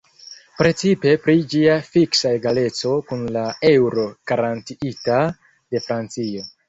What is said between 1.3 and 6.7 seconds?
ĝia fiksa egaleco kun la eŭro garantiita de Francio.